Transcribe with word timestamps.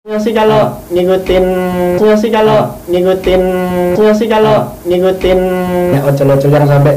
Nggak 0.00 0.20
sih 0.24 0.32
kalau 0.32 0.80
ngikutin 0.88 1.44
nggak 2.00 2.16
sih 2.16 2.32
kalau 2.32 2.72
ngikutin 2.88 3.42
nggak 4.00 4.16
sih 4.16 4.28
kalau 4.32 4.72
ngikutin 4.88 5.40
ya 5.92 6.00
ojol-ojol 6.08 6.56
yang 6.56 6.64
sampai 6.64 6.96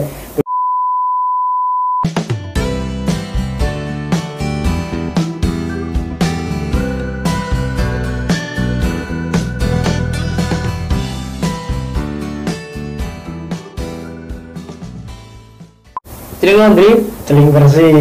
Celing 16.39 16.55
laundry, 16.55 17.03
celing 17.27 17.51
bersih 17.51 17.91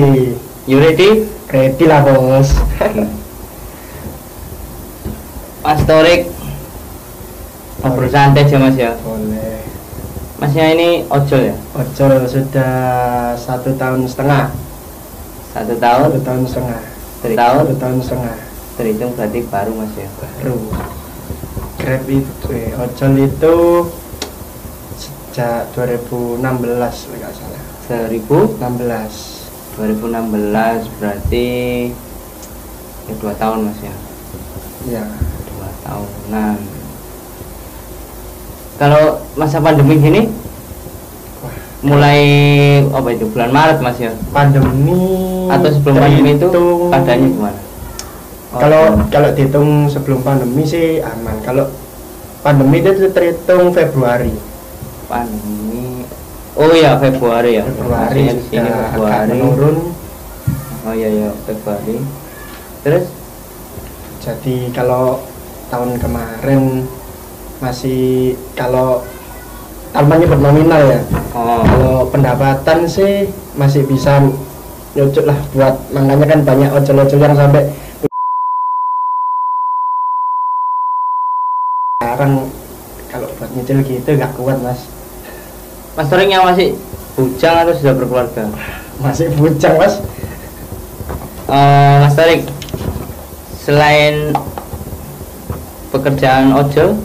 you 0.70 0.78
ready? 0.78 1.26
ready 1.50 1.84
lah 1.90 2.06
bos 2.06 2.54
Mas 5.62 5.78
Torik 5.86 6.26
ngobrol 7.78 8.10
santai 8.10 8.42
aja 8.42 8.58
mas 8.58 8.74
ya. 8.74 8.98
Boleh. 8.98 9.62
Masnya 10.42 10.74
ini 10.74 11.06
ojol 11.06 11.54
ya? 11.54 11.56
ojol 11.78 12.26
sudah 12.26 12.74
satu 13.38 13.70
tahun 13.78 14.02
setengah. 14.10 14.50
Satu 15.54 15.78
tahun, 15.78 16.18
satu 16.18 16.20
tahun 16.26 16.42
setengah. 16.50 16.82
Dari 17.22 17.34
tahun? 17.38 17.62
satu 17.62 17.74
tahun 17.78 17.96
setengah. 18.02 18.36
Terhitung 18.74 19.14
berarti 19.14 19.40
baru 19.46 19.72
mas 19.78 19.94
ya? 19.94 20.10
Baru. 20.18 20.58
Grab 21.78 22.10
itu 22.10 22.50
eh, 22.50 22.74
ojol 22.74 23.12
itu 23.22 23.54
sejak 24.98 25.70
2016 25.78 26.42
kalau 26.42 27.18
nggak 27.22 27.34
salah. 27.38 27.62
1000 27.86 28.18
16 28.18 29.78
2016 29.78 30.98
berarti 30.98 31.46
ya 33.06 33.14
dua 33.22 33.34
tahun 33.38 33.70
mas 33.70 33.78
ya? 33.78 33.94
Ya 34.90 35.04
tahunan. 35.92 36.56
Kalau 38.80 39.20
masa 39.36 39.60
pandemi 39.62 40.00
gini 40.00 40.22
Wah. 41.44 41.54
mulai 41.84 42.20
apa 42.88 43.08
itu 43.14 43.28
bulan 43.30 43.52
Maret 43.52 43.78
mas 43.78 44.00
ya? 44.00 44.10
Pandemi 44.32 44.96
atau 45.46 45.68
sebelum 45.70 45.96
pandemi 46.00 46.30
itu 46.34 46.48
keadaannya 46.90 47.28
gimana? 47.30 47.60
Kalau 48.52 48.82
Oh, 48.92 49.08
kalau 49.08 49.28
dihitung 49.32 49.88
sebelum 49.88 50.20
pandemi 50.20 50.64
sih 50.66 51.00
aman. 51.00 51.40
Kalau 51.40 51.72
pandemi 52.42 52.84
itu 52.84 53.08
terhitung 53.08 53.72
Februari. 53.72 54.32
Pandemi. 55.08 56.04
Oh 56.52 56.68
ya 56.76 57.00
Februari 57.00 57.56
ya. 57.56 57.64
Februari 57.64 58.28
Maksudnya 58.28 58.60
agak 58.60 58.88
Februari. 58.92 59.30
menurun. 59.32 59.76
Oh 60.84 60.92
iya 60.92 61.08
ya 61.08 61.28
Februari. 61.48 61.96
Terus? 62.84 63.04
Jadi 64.20 64.68
kalau 64.76 65.22
tahun 65.72 65.96
kemarin 65.96 66.84
masih 67.64 68.36
kalau 68.52 69.00
tambahnya 69.96 70.28
bernominal 70.28 70.84
ya. 70.84 71.00
Oh. 71.32 71.64
Kalau 71.64 71.96
pendapatan 72.12 72.84
sih 72.84 73.32
masih 73.56 73.88
bisa 73.88 74.20
nyucuk 74.92 75.24
lah 75.24 75.38
buat 75.56 75.72
makanya 75.96 76.26
kan 76.28 76.40
banyak 76.44 76.70
ojol-ojol 76.76 77.16
yang 77.24 77.32
sampai 77.32 77.72
sekarang 81.96 82.44
kalau 83.08 83.28
buat 83.40 83.50
nyicil 83.56 83.80
gitu 83.88 84.08
nggak 84.12 84.36
kuat 84.36 84.60
mas. 84.60 84.84
Mas 85.96 86.12
yang 86.12 86.44
masih 86.44 86.76
bujang 87.16 87.64
atau 87.64 87.72
sudah 87.72 87.96
berkeluarga? 87.96 88.44
Masih 89.00 89.32
bujang 89.40 89.80
mas. 89.80 90.04
Eh, 91.48 91.96
Mas 92.04 92.12
Torik 92.12 92.44
selain 93.64 94.36
pekerjaan 95.92 96.56
ojol? 96.56 96.96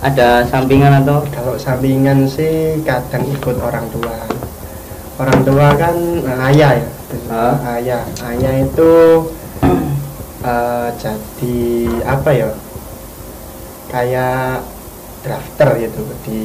Ada 0.00 0.48
sampingan 0.48 1.04
atau? 1.04 1.20
Kalau 1.28 1.60
sampingan 1.60 2.24
sih 2.24 2.80
kadang 2.88 3.28
ikut 3.28 3.60
orang 3.60 3.84
tua. 3.92 4.16
Orang 5.20 5.44
tua 5.44 5.76
kan 5.76 5.96
eh, 6.24 6.48
ayah 6.48 6.80
ya? 6.80 6.86
Hah? 7.28 7.54
ayah. 7.76 8.02
Ayah 8.24 8.54
itu 8.64 8.92
eh, 10.40 10.88
jadi 10.96 11.60
apa 12.08 12.30
ya? 12.32 12.48
Kayak 13.92 14.64
drafter 15.20 15.68
gitu 15.76 16.00
di 16.24 16.42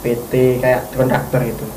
PT 0.00 0.64
kayak 0.64 0.88
kontraktor 0.96 1.44
gitu. 1.44 1.68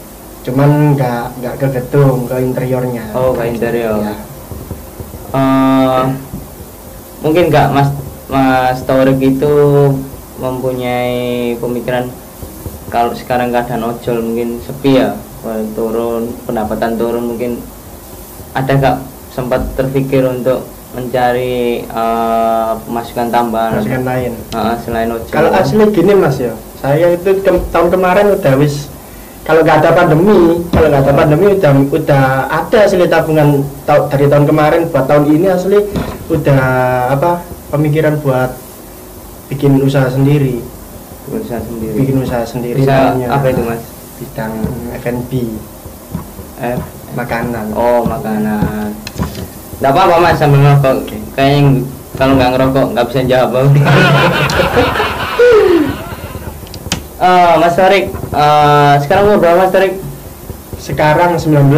Cuman 0.48 0.96
nggak 0.96 1.36
nggak 1.44 1.56
ke 1.60 1.68
gedung 1.76 2.24
ke 2.32 2.40
interiornya. 2.40 3.12
Oh, 3.12 3.36
ke 3.36 3.44
interior. 3.52 4.00
ya. 4.00 4.16
Eh, 5.36 6.04
mungkin 7.20 7.52
nggak 7.52 7.68
Mas 7.76 7.92
Mas 8.34 8.82
Torik 8.82 9.22
itu 9.22 9.54
mempunyai 10.42 11.54
pemikiran 11.62 12.10
kalau 12.90 13.14
sekarang 13.14 13.54
keadaan 13.54 13.86
ojol 13.86 14.26
mungkin 14.26 14.58
sepi 14.58 14.98
ya. 14.98 15.14
Turun 15.78 16.34
pendapatan 16.50 16.98
turun 16.98 17.30
mungkin. 17.30 17.62
Ada 18.58 18.72
nggak 18.74 18.98
sempat 19.30 19.62
terpikir 19.78 20.26
untuk 20.26 20.66
mencari 20.98 21.86
eh, 21.86 22.72
pemasukan 22.90 23.30
tambahan? 23.30 23.78
Masukan 23.78 24.02
lain. 24.02 24.34
Eh, 24.34 24.76
selain 24.82 25.10
ojol. 25.14 25.30
Kalau 25.30 25.54
asli 25.54 25.84
gini 25.94 26.14
mas 26.14 26.42
ya, 26.42 26.58
saya 26.82 27.14
itu 27.14 27.38
ke- 27.38 27.66
tahun 27.70 27.94
kemarin 27.94 28.34
udah 28.34 28.54
wis 28.58 28.90
kalau 29.44 29.60
nggak 29.62 29.84
ada 29.84 29.92
pandemi, 29.94 30.64
kalau 30.72 30.88
nggak 30.90 31.04
ada 31.04 31.14
pandemi 31.14 31.46
udah 31.54 31.72
udah 31.92 32.24
ada 32.48 32.78
asli 32.82 33.06
tabungan 33.06 33.62
tau- 33.84 34.08
dari 34.08 34.26
tahun 34.26 34.46
kemarin 34.48 34.90
buat 34.90 35.06
tahun 35.06 35.24
ini 35.30 35.48
asli 35.52 35.78
udah 36.32 36.62
apa 37.12 37.44
pemikiran 37.74 38.22
buat 38.22 38.54
bikin 39.50 39.82
usaha 39.82 40.06
sendiri, 40.14 40.62
usaha 41.26 41.58
sendiri 41.58 41.98
bikin 41.98 42.22
usaha 42.22 42.46
sendiri. 42.46 42.78
Usaha 42.86 43.18
apa 43.34 43.46
itu 43.50 43.62
mas 43.66 43.82
Bidang 44.22 44.54
F&B, 45.02 45.32
F 46.62 46.80
makanan. 47.18 47.74
Oh 47.74 48.06
makanan. 48.06 48.94
Tidak 49.82 49.90
apa-apa 49.90 50.22
mas 50.22 50.38
sambil 50.38 50.62
ngerokok. 50.62 51.10
Kayaknya 51.34 51.82
kalau 52.14 52.38
nggak 52.38 52.52
ngerokok 52.54 52.86
nggak 52.94 53.08
bisa 53.10 53.22
jawab. 53.26 53.66
Eh, 57.24 57.54
mas 57.56 57.72
Tarik, 57.80 58.12
eh, 58.12 58.94
sekarang 59.00 59.32
umur 59.32 59.40
berapa 59.40 59.64
Mas 59.64 59.72
Tarik? 59.72 59.96
Sekarang 60.76 61.40
19 61.40 61.72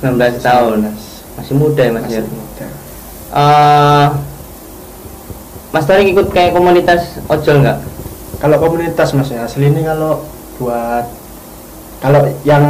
19 0.00 0.40
tahun. 0.40 0.96
Masih 1.36 1.54
muda 1.60 1.82
ya 1.84 1.92
Mas 1.92 2.08
Masih 2.08 2.16
ya. 2.16 2.22
muda. 2.24 2.66
Eh, 3.36 4.06
mas 5.72 5.88
Tarik 5.88 6.12
ikut 6.12 6.28
kayak 6.36 6.52
komunitas 6.52 7.16
ojol 7.32 7.64
nggak? 7.64 7.78
Kalau 8.38 8.56
komunitas 8.60 9.16
mas 9.16 9.32
ya 9.32 9.48
asli 9.48 9.72
ini 9.72 9.80
kalau 9.82 10.20
buat 10.60 11.08
kalau 12.04 12.28
yang 12.44 12.64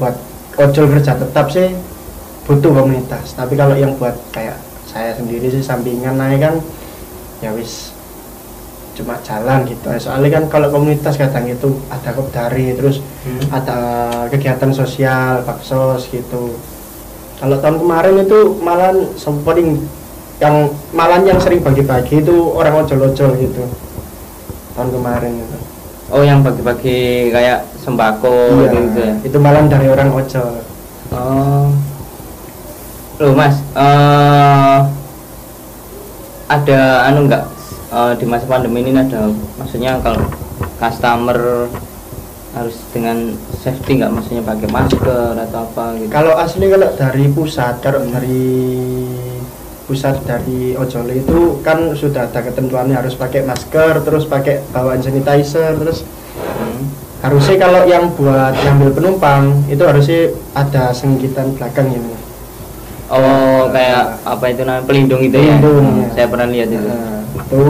buat 0.00 0.16
ojol 0.56 0.88
kerja 0.96 1.12
tetap 1.20 1.52
sih 1.52 1.76
butuh 2.48 2.72
komunitas. 2.72 3.36
Tapi 3.36 3.52
kalau 3.54 3.76
yang 3.76 3.92
buat 4.00 4.16
kayak 4.32 4.56
saya 4.88 5.12
sendiri 5.12 5.52
sih 5.52 5.60
sampingan 5.60 6.16
naik 6.16 6.40
kan 6.40 6.56
ya 7.44 7.52
wis 7.52 7.92
cuma 8.96 9.20
jalan 9.24 9.68
gitu. 9.68 9.88
Soalnya 10.00 10.40
kan 10.40 10.44
kalau 10.48 10.68
komunitas 10.72 11.20
kadang 11.20 11.48
itu 11.48 11.68
ada 11.92 12.16
kopdari 12.16 12.76
terus 12.76 13.04
ada 13.52 13.78
kegiatan 14.32 14.72
sosial, 14.72 15.44
baksos 15.44 16.08
gitu. 16.08 16.56
Kalau 17.40 17.56
tahun 17.58 17.76
kemarin 17.82 18.24
itu 18.24 18.56
malah 18.62 18.94
paling 19.44 19.82
yang 20.42 20.74
malah 20.90 21.22
yang 21.22 21.38
sering 21.38 21.62
bagi-bagi 21.62 22.18
itu 22.18 22.34
orang 22.50 22.82
ojol-ojol 22.82 23.30
gitu. 23.38 23.62
Tahun 24.74 24.90
kemarin 24.90 25.38
itu. 25.38 25.58
Oh 26.10 26.26
yang 26.26 26.42
bagi-bagi 26.42 27.30
kayak 27.30 27.62
sembako 27.78 28.66
Iya, 28.66 28.70
gitu 28.74 29.00
ya? 29.00 29.14
itu 29.22 29.36
malah 29.38 29.62
dari 29.70 29.86
orang 29.86 30.10
ojol. 30.10 30.60
Oh. 31.14 31.70
Loh 33.22 33.32
Mas, 33.38 33.62
eh 33.78 34.78
ada 36.50 36.80
anu 37.06 37.30
enggak 37.30 37.46
eh, 37.94 38.12
di 38.18 38.26
masa 38.26 38.44
pandemi 38.50 38.82
ini 38.82 38.98
ada 38.98 39.30
maksudnya 39.56 40.02
kalau 40.02 40.26
customer 40.76 41.70
harus 42.52 42.76
dengan 42.92 43.32
safety 43.62 43.96
enggak 43.96 44.12
maksudnya 44.12 44.42
pakai 44.44 44.68
masker 44.68 45.32
atau 45.48 45.58
apa 45.70 45.84
gitu. 46.02 46.10
Kalau 46.10 46.34
asli 46.34 46.66
kalau 46.66 46.88
dari 46.98 47.24
pusat, 47.30 47.78
kalau 47.80 48.04
dari 48.10 48.42
pusat 49.92 50.24
dari 50.24 50.72
ojol 50.72 51.04
itu 51.12 51.60
kan 51.60 51.92
sudah 51.92 52.24
ada 52.24 52.40
ketentuannya 52.40 52.96
harus 52.96 53.12
pakai 53.12 53.44
masker, 53.44 54.00
terus 54.00 54.24
pakai 54.24 54.64
bawaan 54.72 55.04
sanitizer, 55.04 55.76
terus 55.76 56.00
Hmm. 56.32 56.88
harusnya 57.20 57.60
kalau 57.60 57.84
yang 57.84 58.08
buat 58.16 58.56
ngambil 58.56 58.96
penumpang 58.96 59.68
itu 59.68 59.84
harusnya 59.84 60.32
ada 60.56 60.96
sengkitan 60.96 61.52
belakang 61.60 61.92
ini. 61.92 62.16
Oh, 63.12 63.68
kayak 63.68 64.24
apa 64.24 64.44
itu 64.48 64.64
namanya 64.64 64.88
pelindung 64.88 65.20
itu 65.20 65.36
ya? 65.36 65.60
Pelindung, 65.60 65.84
Hmm, 65.84 66.00
ya. 66.00 66.08
Saya 66.16 66.26
pernah 66.32 66.48
lihat 66.48 66.68
itu. 66.72 66.88
Nah, 66.88 67.20
itu. 67.28 67.64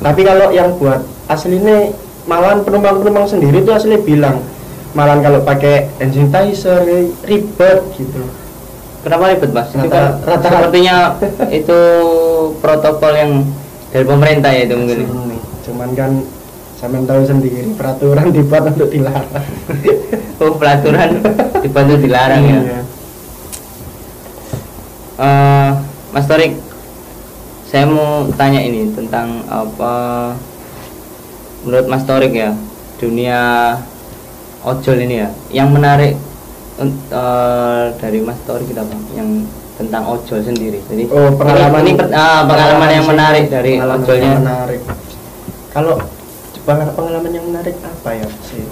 Tapi 0.00 0.20
kalau 0.24 0.48
yang 0.48 0.72
buat 0.80 1.04
aslinya 1.28 1.92
malahan 2.24 2.64
penumpang-penumpang 2.64 3.28
sendiri 3.28 3.60
itu 3.60 3.68
asli 3.68 4.00
bilang 4.00 4.40
malahan 4.96 5.20
kalau 5.20 5.44
pakai 5.44 5.92
hand 6.00 6.16
sanitizer 6.16 6.80
ribet 7.28 7.84
gitu. 8.00 8.24
Kenapa 9.00 9.22
ribet 9.28 9.50
mas? 9.50 9.68
Itu 9.70 9.80
Rata- 9.80 9.90
kan 9.90 10.04
rata- 10.22 10.44
sepertinya 10.44 10.96
itu 11.48 11.78
protokol 12.58 13.12
yang 13.12 13.32
dari 13.88 14.04
pemerintah 14.04 14.50
ya 14.50 14.62
itu 14.62 14.74
mungkin 14.74 14.98
Sini. 15.02 15.36
cuman 15.62 15.88
kan 15.92 16.10
sampean 16.74 17.04
tahu 17.04 17.20
sendiri 17.22 17.74
peraturan 17.74 18.30
dibuat 18.36 18.68
untuk 18.68 18.88
dilarang 18.88 19.26
oh 20.40 20.52
pelaturan 20.54 21.10
dibantu 21.58 21.94
dilarang 21.98 22.42
ya 22.42 22.60
Iya. 22.62 22.80
Eh, 25.18 25.70
Mas 26.10 26.24
Torik 26.24 26.56
saya 27.64 27.84
mau 27.84 28.24
tanya 28.32 28.58
ini 28.58 28.88
tentang 28.90 29.42
apa 29.46 29.94
menurut 31.60 31.86
Mas 31.86 32.02
Torik 32.02 32.32
ya 32.32 32.56
dunia 32.96 33.74
ojol 34.60 34.96
ini 34.98 35.14
ya 35.18 35.28
yang 35.52 35.70
menarik 35.70 36.16
eh, 36.82 37.84
dari 37.96 38.18
Mas 38.20 38.40
Torik 38.42 38.66
kita 38.66 38.82
bang 38.82 39.02
yang 39.14 39.28
tentang 39.76 40.04
ojol 40.06 40.40
sendiri. 40.40 40.80
Jadi 40.84 41.08
oh 41.08 41.32
pengalaman 41.34 41.82
ini, 41.82 41.92
per- 41.96 42.12
ah, 42.12 42.44
pengalaman 42.44 42.90
yang 42.90 43.06
menarik 43.06 43.44
dari 43.48 43.76
Pengalaman 43.76 44.04
ojolnya. 44.04 44.24
yang 44.26 44.40
menarik. 44.40 44.80
Kalau 45.70 45.94
pengalaman 46.62 46.92
pengalaman 46.92 47.32
yang 47.32 47.46
menarik 47.48 47.76
apa 47.80 48.10
ya 48.12 48.26
sih? 48.44 48.64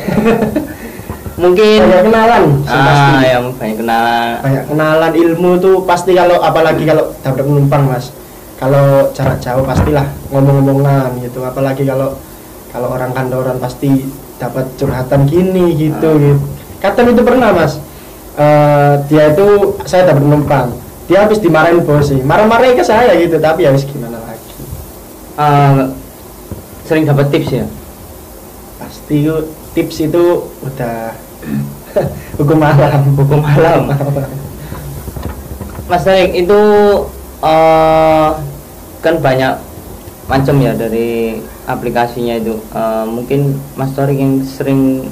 Mungkin 1.40 1.78
banyak 1.80 2.04
kenalan 2.04 2.42
sih 2.60 2.80
pasti. 2.84 3.12
ah 3.16 3.22
ya 3.24 3.38
banyak 3.40 3.76
kenalan. 3.80 4.34
Banyak 4.44 4.64
kenalan 4.68 5.12
ilmu 5.16 5.50
tuh 5.56 5.76
pasti 5.88 6.12
kalau 6.12 6.36
apalagi 6.38 6.84
kalau 6.84 7.16
dapat 7.22 7.42
penumpang 7.46 7.84
mas. 7.88 8.12
Kalau 8.60 9.08
jarak 9.16 9.40
jauh 9.40 9.64
pastilah 9.64 10.04
ngomong-ngomongan 10.28 11.16
gitu. 11.24 11.40
Apalagi 11.40 11.88
kalau 11.88 12.12
kalau 12.68 12.92
orang 12.92 13.16
kantoran 13.16 13.56
pasti 13.56 14.04
dapat 14.40 14.66
curhatan 14.80 15.28
gini 15.28 15.76
gitu 15.76 16.08
Ah. 16.08 16.16
gitu. 16.16 16.44
Kadang 16.80 17.12
itu 17.12 17.22
pernah 17.22 17.52
mas. 17.52 17.76
Eh, 18.40 18.94
dia 19.12 19.36
itu 19.36 19.76
saya 19.84 20.08
dapat 20.08 20.24
penumpang 20.24 20.72
dia 21.04 21.26
habis 21.26 21.42
dimarahin 21.42 21.82
bos 21.82 22.06
sih. 22.08 22.22
Marah-marahin 22.22 22.78
ke 22.78 22.86
saya 22.86 23.12
gitu 23.18 23.36
tapi 23.42 23.66
habis 23.66 23.82
gimana 23.84 24.16
lagi. 24.22 24.50
Eh, 25.36 25.80
sering 26.86 27.04
dapat 27.04 27.28
tips 27.34 27.50
ya? 27.50 27.66
Pasti 28.78 29.26
tips 29.76 29.96
itu 30.06 30.24
udah 30.64 31.12
hukum 32.38 32.58
malam 32.62 33.02
Hukum 33.18 33.42
malam. 33.42 33.90
Mas 35.90 36.06
Tarik 36.06 36.32
itu 36.32 36.60
eh 37.42 38.30
kan 39.02 39.14
banyak 39.18 39.54
macam 40.30 40.54
ya 40.62 40.72
dari 40.78 41.42
aplikasinya 41.74 42.38
itu. 42.38 42.58
Eh, 42.74 43.04
mungkin 43.06 43.56
Mas 43.78 43.94
Torik 43.94 44.18
yang 44.18 44.42
sering 44.44 45.06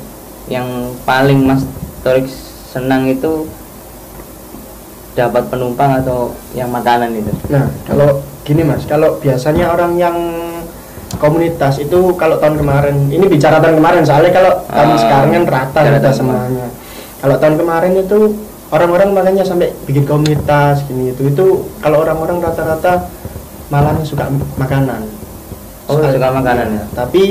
yang 0.49 0.93
paling 1.07 1.45
Mas 1.45 1.63
Torik 2.03 2.27
senang 2.69 3.09
itu 3.09 3.49
dapat 5.19 5.51
penumpang 5.51 5.99
atau 5.99 6.31
yang 6.55 6.71
makanan 6.71 7.11
itu. 7.11 7.33
Nah, 7.51 7.67
kalau 7.83 8.23
gini 8.47 8.63
Mas, 8.63 8.87
kalau 8.87 9.19
biasanya 9.19 9.75
orang 9.75 9.99
yang 9.99 10.17
komunitas 11.19 11.83
itu 11.83 12.15
kalau 12.15 12.39
tahun 12.39 12.63
kemarin, 12.63 12.97
ini 13.11 13.27
bicara 13.27 13.59
tahun 13.59 13.83
kemarin 13.83 14.07
soalnya 14.07 14.31
kalau 14.31 14.53
tahun 14.71 14.95
Ah, 14.95 15.01
sekarang 15.03 15.31
kan 15.35 15.45
rata 15.51 15.81
tahun 15.99 16.15
semuanya. 16.15 16.67
Kalau 17.19 17.37
tahun 17.43 17.57
kemarin 17.59 17.93
itu 17.99 18.19
orang-orang 18.71 19.11
makanya 19.11 19.43
sampai 19.43 19.75
bikin 19.89 20.07
komunitas 20.07 20.87
gini 20.87 21.11
itu 21.11 21.35
itu 21.35 21.47
kalau 21.83 22.07
orang-orang 22.07 22.39
rata-rata 22.39 23.11
malah 23.75 23.99
suka 24.07 24.31
makanan. 24.55 25.18
Oh, 25.89 25.97
Soalnya- 25.97 26.21
suka 26.21 26.29
makanan 26.31 26.69
ya. 26.77 26.85
Tapi 26.93 27.23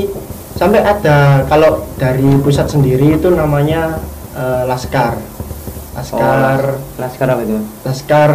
sampai 0.58 0.82
ada 0.82 1.46
kalau 1.46 1.86
dari 1.96 2.26
pusat 2.42 2.66
sendiri 2.68 3.16
itu 3.16 3.30
namanya 3.30 4.02
eh, 4.34 4.64
Laskar. 4.66 5.18
Laskar 5.94 6.62
Oh, 6.78 7.02
Laskar 7.02 7.28
apa 7.30 7.42
itu? 7.42 7.58
Laskar 7.82 8.32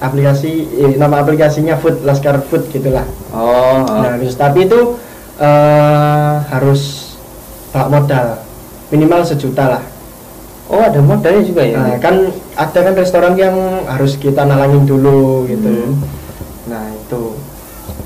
aplikasi 0.00 0.52
eh, 0.80 0.92
nama 0.96 1.20
aplikasinya 1.20 1.76
Food 1.76 2.04
Laskar 2.04 2.40
Food 2.44 2.68
gitulah. 2.68 3.04
Oh, 3.32 3.84
oh. 3.84 4.00
Nah, 4.00 4.16
terus 4.16 4.36
tapi 4.36 4.64
itu 4.64 4.96
eh, 5.36 6.34
harus 6.48 7.12
bawa 7.70 8.00
modal 8.00 8.26
minimal 8.90 9.22
sejuta 9.22 9.78
lah. 9.78 9.84
oh 10.70 10.78
ada 10.78 11.02
modalnya 11.02 11.42
juga 11.42 11.66
ya. 11.66 11.82
Nah, 11.82 11.98
kan 11.98 12.30
ada 12.54 12.78
kan 12.78 12.94
restoran 12.94 13.34
yang 13.34 13.54
harus 13.90 14.14
kita 14.14 14.46
nalangin 14.46 14.86
dulu 14.86 15.42
gitu. 15.44 15.66
Hmm. 15.66 15.98
Nah, 16.70 16.84
itu. 16.94 17.34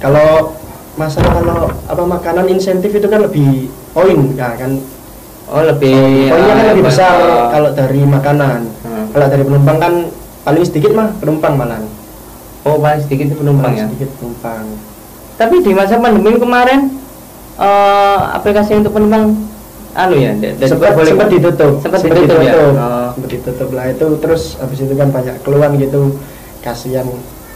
Kalau 0.01 0.57
masalah 0.95 1.33
kalau 1.35 1.59
apa 1.85 2.03
makanan 2.03 2.47
insentif 2.49 2.91
itu 2.91 3.07
kan 3.07 3.23
lebih 3.23 3.69
poin 3.91 4.19
ya 4.35 4.55
kan. 4.55 4.79
Oh 5.45 5.61
lebih 5.61 6.33
Poinnya 6.33 6.55
kan 6.57 6.65
ah, 6.65 6.69
lebih 6.73 6.85
besar 6.89 7.13
eh, 7.21 7.45
kalau 7.53 7.71
dari 7.73 8.01
makanan. 8.01 8.61
hmm. 8.65 9.05
Kalau 9.13 9.27
dari 9.29 9.43
penumpang 9.45 9.77
kan 9.77 9.93
paling 10.41 10.65
sedikit 10.65 10.97
mah 10.97 11.13
penumpang 11.21 11.55
malah. 11.55 11.85
Oh 12.65 12.81
paling 12.81 13.05
sedikit 13.05 13.29
itu 13.29 13.37
penumpang 13.37 13.77
ya. 13.77 13.85
Sedikit 13.85 14.09
penumpang. 14.17 14.65
Tapi 15.37 15.57
di 15.61 15.73
masa 15.77 16.01
pandemi 16.01 16.39
kemarin 16.39 16.81
eh 17.55 18.19
aplikasi 18.35 18.75
untuk 18.75 18.97
penumpang 18.97 19.37
anu 19.95 20.19
ya, 20.19 20.35
sempat 20.59 20.91
boleh- 20.91 21.15
sempat 21.15 21.29
ditutup 21.31 21.79
Sempat 21.79 22.03
ditutup 22.03 22.43
ya. 22.43 22.53
Oh. 22.59 23.15
sempat 23.15 23.31
ditutup 23.31 23.69
lah 23.71 23.87
itu 23.87 24.07
terus 24.19 24.59
habis 24.59 24.83
itu 24.83 24.91
kan 24.99 25.15
banyak 25.15 25.39
keluhan 25.47 25.79
gitu 25.79 26.19
kasihan 26.67 27.07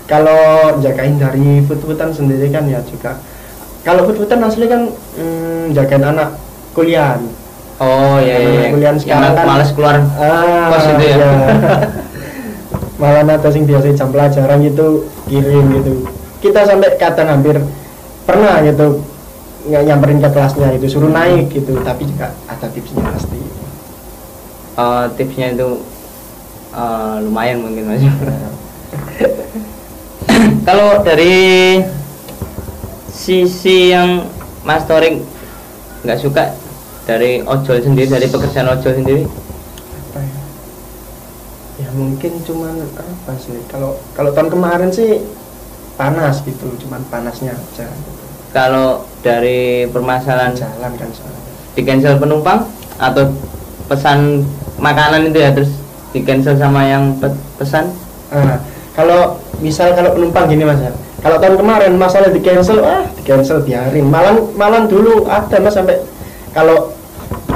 kalau 0.09 0.41
jagain 0.81 1.15
dari 1.15 1.61
food-foodan 1.63 2.11
sendiri 2.11 2.49
kan 2.49 2.65
ya 2.65 2.81
juga 2.83 3.21
kalau 3.85 4.03
food-foodan 4.03 4.41
asli 4.43 4.65
kan 4.65 4.89
hmm, 5.15 5.73
jagain 5.73 6.03
anak 6.03 6.35
kuliah 6.73 7.21
Oh 7.79 8.19
iya 8.19 8.43
iya. 8.43 8.51
iya. 8.51 8.69
Kuliah 8.75 8.91
sekarang 8.99 9.39
kan- 9.39 9.47
males 9.47 9.71
keluar. 9.71 10.03
ah 10.19 10.67
Kos 10.67 10.87
itu 10.89 11.05
ya? 11.05 11.15
iya. 11.15 11.31
malah 13.01 13.23
ada 13.23 13.49
sing 13.49 13.63
biasa 13.63 13.95
jam 13.95 14.11
pelajaran 14.11 14.59
gitu 14.61 15.07
kirim 15.31 15.71
gitu 15.73 15.93
kita 16.43 16.67
sampai 16.67 16.99
kadang 16.99 17.31
hampir 17.31 17.55
pernah 18.27 18.59
gitu 18.61 19.07
nggak 19.71 19.83
nyamperin 19.85 20.19
ke 20.19 20.27
kelasnya 20.27 20.75
itu 20.75 20.87
suruh 20.91 21.07
naik 21.07 21.47
gitu 21.49 21.79
tapi 21.87 22.03
juga 22.07 22.35
ada 22.49 22.67
tipsnya 22.67 23.07
pasti 23.07 23.39
Eh, 24.75 25.05
tipsnya 25.15 25.55
itu 25.55 25.69
eh, 26.73 27.17
lumayan 27.21 27.63
mungkin 27.63 27.83
mas. 27.87 28.03
Kalau 30.69 31.02
dari 31.02 31.79
sisi 33.08 33.93
yang 33.93 34.25
Mas 34.62 34.85
Torik 34.85 35.20
nggak 36.05 36.19
suka 36.20 36.55
dari 37.05 37.40
ojol 37.43 37.81
sendiri, 37.81 38.06
dari 38.06 38.26
pekerjaan 38.29 38.69
ojol 38.69 38.93
sendiri, 38.94 39.23
apa 39.25 40.20
ya? 40.20 40.40
ya 41.79 41.88
mungkin 41.96 42.32
cuman 42.44 42.85
apa 42.94 43.32
sih 43.40 43.56
kalau 43.67 43.96
kalau 44.12 44.31
tahun 44.31 44.52
kemarin 44.52 44.90
sih 44.93 45.25
panas 45.96 46.44
gitu 46.44 46.69
cuman 46.85 47.00
panasnya 47.08 47.57
aja 47.57 47.88
gitu. 47.88 48.11
kalau 48.52 49.09
dari 49.25 49.88
permasalahan 49.88 50.52
jalan 50.52 50.92
kan 50.95 51.09
soalnya 51.11 51.42
di 51.73 51.83
cancel 51.83 52.21
penumpang 52.21 52.68
atau 53.00 53.33
pesan 53.88 54.45
makanan 54.76 55.33
itu 55.33 55.38
ya 55.40 55.50
terus 55.50 55.73
di 56.12 56.21
cancel 56.23 56.54
sama 56.54 56.85
yang 56.85 57.16
pe- 57.16 57.40
pesan 57.57 57.88
Ah, 58.28 58.61
kalau 58.99 59.38
misal 59.62 59.95
kalau 59.95 60.11
penumpang 60.11 60.50
gini 60.50 60.67
mas 60.67 60.83
ya. 60.83 60.90
Kalau 61.19 61.38
tahun 61.38 61.55
kemarin 61.55 61.93
masalah 61.95 62.35
di 62.35 62.43
cancel 62.43 62.83
ah 62.83 63.07
di 63.14 63.23
cancel 63.23 63.62
biarin. 63.62 64.11
Malam 64.11 64.50
malam 64.59 64.90
dulu 64.90 65.31
ada 65.31 65.62
mas 65.62 65.78
sampai 65.78 66.02
kalau 66.50 66.90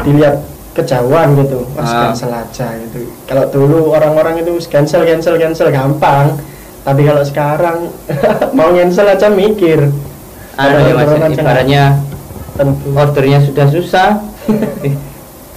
dilihat 0.06 0.38
kejauhan 0.72 1.34
gitu 1.42 1.66
mas 1.74 1.90
Ah. 1.90 2.14
cancel 2.14 2.30
aja 2.30 2.66
gitu. 2.86 3.10
Kalau 3.26 3.50
dulu 3.50 3.90
orang-orang 3.90 4.38
itu 4.38 4.54
cancel 4.70 5.02
cancel 5.02 5.34
cancel 5.34 5.74
gampang. 5.74 6.38
Tapi 6.86 7.02
kalau 7.02 7.22
sekarang 7.26 7.90
mau 8.58 8.70
cancel 8.70 9.10
aja 9.10 9.26
mikir. 9.26 9.90
Anu 10.54 10.78
ya 10.78 10.94
mas 10.94 11.10
aja 11.10 11.26
ibaratnya 11.26 11.82
tentu. 12.54 12.86
ordernya 12.94 13.42
sudah 13.42 13.66
susah. 13.66 14.08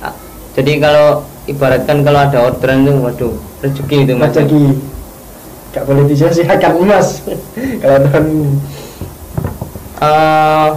Ah, 0.01 0.13
jadi 0.57 0.81
kalau 0.81 1.21
ibaratkan 1.45 2.01
kalau 2.01 2.19
ada 2.25 2.37
orderan 2.41 2.89
itu 2.89 2.93
waduh 2.97 3.33
rezeki 3.61 3.97
itu 4.09 4.13
mas 4.17 4.33
rezeki 4.33 4.94
gak 5.75 5.83
boleh 5.83 6.07
disia-siakan 6.07 6.87
mas. 6.87 7.19
Kalau 7.83 7.99
tahun 8.07 8.27
Eh, 9.95 10.69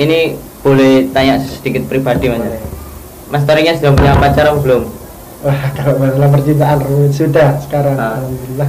ini 0.00 0.40
boleh 0.64 1.12
tanya 1.12 1.36
sedikit 1.40 1.84
pribadi 1.88 2.32
mas? 2.32 2.40
Boleh. 2.40 2.62
mas 3.28 3.44
Toriknya 3.44 3.76
sudah 3.76 3.92
punya 3.92 4.16
pacar 4.16 4.48
atau 4.48 4.60
belum? 4.64 4.82
Wah 5.44 5.60
kalau 5.76 6.00
masalah 6.00 6.28
percintaan 6.32 6.80
rumit 6.80 7.12
sudah 7.12 7.60
sekarang 7.60 8.00
Ah. 8.00 8.16
alhamdulillah. 8.20 8.68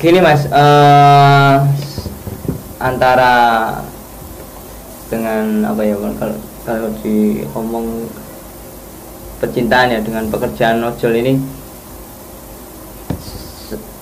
Gini 0.00 0.18
mas 0.24 0.48
eh, 0.48 1.54
antara 2.80 3.34
dengan 5.12 5.68
apa 5.68 5.82
ya 5.84 5.96
kalau 6.16 6.36
kalau 6.64 6.88
diomong 7.04 8.08
percintaan 9.44 9.92
ya 9.92 10.00
dengan 10.00 10.24
pekerjaan 10.32 10.80
ojol 10.80 11.12
ini 11.20 11.36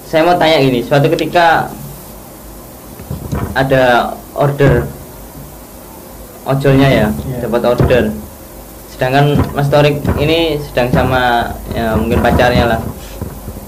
saya 0.06 0.22
mau 0.22 0.38
tanya 0.38 0.62
gini 0.62 0.80
suatu 0.86 1.10
ketika 1.10 1.66
ada 3.56 4.14
order 4.36 4.86
ojolnya 6.46 6.88
ya 6.88 7.06
Iya. 7.26 7.38
dapat 7.48 7.62
order 7.66 8.02
sedangkan 8.94 9.36
Mas 9.52 9.68
Torik 9.68 10.00
ini 10.16 10.56
sedang 10.62 10.88
sama 10.94 11.52
ya 11.75 11.98
mungkin 11.98 12.22
pacarnya 12.22 12.64
lah 12.70 12.80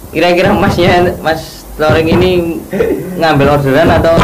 kira-kira 0.08 0.54
masnya 0.54 1.12
mas 1.20 1.66
Toring 1.78 2.10
ini 2.10 2.58
ngambil 3.18 3.54
orderan 3.60 3.86
atau 3.92 4.14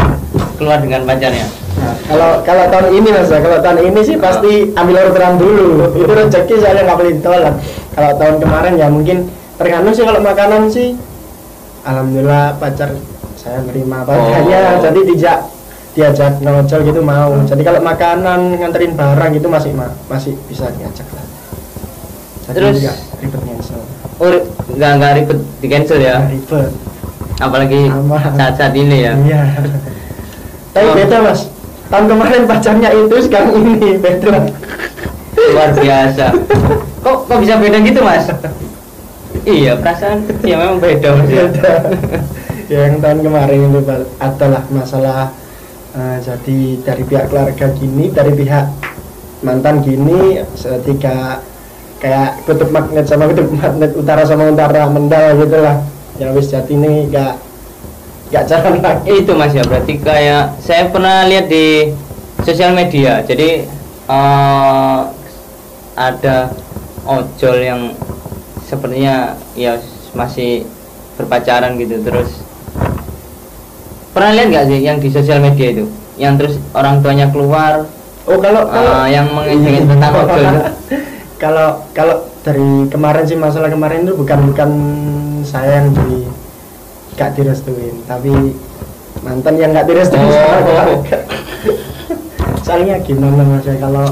keluar 0.57 0.79
dengan 0.81 1.05
pacarnya 1.05 1.47
Nah, 1.75 1.91
kalau 2.07 2.31
kalau 2.47 2.65
tahun 2.71 3.03
ini 3.03 3.09
mas 3.11 3.29
ya, 3.35 3.43
kalau 3.43 3.59
tahun 3.59 3.79
ini 3.91 4.01
sih 4.07 4.15
pasti 4.17 4.71
ambil 4.79 5.11
orderan 5.11 5.35
dulu. 5.37 5.91
Itu 5.99 6.07
rezeki 6.07 6.63
saya 6.63 6.87
nggak 6.87 6.97
boleh 6.97 7.13
ditolak. 7.19 7.55
Kalau 7.99 8.11
tahun 8.15 8.37
kemarin 8.39 8.73
ya 8.79 8.87
mungkin 8.87 9.27
tergantung 9.59 9.91
sih 9.91 10.07
kalau 10.07 10.23
makanan 10.23 10.71
sih. 10.71 10.95
Alhamdulillah 11.85 12.57
pacar 12.57 12.97
saya 13.35 13.61
nerima 13.61 14.03
pacarnya, 14.03 14.59
Oh. 14.71 14.81
jadi 14.81 15.01
tidak 15.07 15.39
diajak 15.93 16.33
ngojol 16.41 16.81
gitu 16.83 17.01
mau. 17.01 17.37
Jadi 17.45 17.61
kalau 17.61 17.81
makanan 17.81 18.57
nganterin 18.57 18.93
barang 18.93 19.31
gitu 19.33 19.47
masih 19.47 19.71
ma- 19.71 19.93
masih 20.07 20.33
bisa 20.45 20.73
diajak 20.73 21.07
lah. 21.09 21.25
Jadi 22.45 22.57
Terus? 22.57 22.77
nggak 22.79 22.97
ribet 23.21 23.41
cancel. 23.43 23.81
oh 24.15 24.31
nggak 24.71 24.91
nggak 24.95 25.13
ribet 25.15 25.39
di 25.59 25.67
cancel 25.67 25.99
ya 25.99 26.17
Nggak 26.19 26.33
ribet. 26.33 26.71
apalagi 27.37 27.81
Aman. 27.87 28.33
saat-saat 28.33 28.75
ini 28.75 28.97
ya 29.01 29.13
Iya. 29.19 29.43
Tapi 30.71 30.87
Oh. 30.87 30.95
beda 30.95 31.17
mas. 31.21 31.41
Tahun 31.85 32.05
kemarin 32.07 32.43
pacarnya 32.45 32.91
itu 32.91 33.17
sekarang 33.21 33.53
ini 33.55 33.97
beda. 33.97 34.35
luar 35.35 35.71
biasa 35.73 36.31
kok 37.05 37.17
kok 37.23 37.39
bisa 37.39 37.55
beda 37.57 37.77
gitu 37.79 38.01
mas 38.01 38.25
iya 39.45 39.73
perasaan 39.77 40.25
ya 40.43 40.57
memang 40.57 40.81
beda 40.81 41.11
ya 41.29 41.45
Beda. 41.49 41.75
ya 42.73 42.79
yang 42.89 42.97
tahun 43.01 43.21
kemarin 43.21 43.61
itu 43.71 43.81
adalah 44.21 44.63
masalah 44.73 45.33
eh, 45.95 46.17
jadi 46.25 46.59
dari 46.83 47.03
pihak 47.07 47.27
keluarga 47.31 47.67
gini, 47.77 48.11
dari 48.11 48.33
pihak 48.35 48.67
mantan 49.45 49.85
gini, 49.85 50.41
setika 50.57 51.45
kayak 52.01 52.43
kutub 52.49 52.73
magnet 52.73 53.05
sama 53.05 53.31
kutub 53.31 53.49
magnet 53.53 53.93
utara 53.95 54.25
sama 54.25 54.51
utara 54.51 54.89
mendal 54.89 55.37
gitu 55.39 55.59
lah. 55.61 55.85
Yang 56.17 56.31
wis 56.39 56.47
jadi 56.51 56.73
ini 56.73 56.93
gak 57.11 57.35
gak 58.31 58.45
jalan 58.49 58.81
lagi. 58.81 59.23
itu 59.23 59.33
mas 59.35 59.53
ya 59.53 59.63
berarti 59.67 59.99
kayak 59.99 60.59
saya 60.63 60.91
pernah 60.91 61.27
lihat 61.27 61.47
di 61.51 61.91
sosial 62.43 62.75
media 62.75 63.23
jadi 63.23 63.67
eh, 64.09 65.01
ada 65.95 66.51
ojol 67.05 67.57
yang 67.61 67.81
sepertinya 68.75 69.39
ya 69.55 69.79
masih 70.13 70.67
berpacaran 71.15 71.79
gitu 71.79 72.03
terus 72.03 72.43
pernah 74.11 74.31
lihat 74.35 74.49
nggak 74.51 74.65
sih 74.71 74.79
yang 74.83 74.99
di 74.99 75.09
sosial 75.11 75.39
media 75.43 75.75
itu 75.75 75.85
yang 76.19 76.39
terus 76.39 76.59
orang 76.75 77.03
tuanya 77.03 77.31
keluar 77.31 77.87
Oh 78.25 78.41
kalau 78.41 78.65
kalau 78.73 79.05
eh, 79.05 79.13
yang 79.13 79.29
mengejek 79.37 79.85
tentang 79.91 80.13
itu 80.17 80.61
kalau 81.37 81.69
kalau 81.93 82.17
dari 82.41 82.89
kemarin 82.89 83.25
sih 83.29 83.37
masalah 83.37 83.69
kemarin 83.69 84.09
itu 84.09 84.17
bukan 84.17 84.49
bukan 84.49 84.71
saya 85.45 85.85
yang 85.85 85.93
di 85.93 86.25
gak 87.21 87.37
direstuin 87.37 88.01
tapi 88.09 88.33
mantan 89.21 89.61
yang 89.61 89.77
gak 89.77 89.85
direstuin 89.87 90.25
Oh. 90.25 90.65
keluarga. 90.65 91.19
soalnya 92.65 92.97
gimana 93.05 93.45
mas 93.45 93.69
ya 93.69 93.77
kalau 93.77 94.09